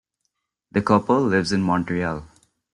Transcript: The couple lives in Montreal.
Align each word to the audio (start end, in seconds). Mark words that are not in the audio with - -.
The 0.71 0.81
couple 0.81 1.19
lives 1.21 1.51
in 1.51 1.61
Montreal. 1.61 2.25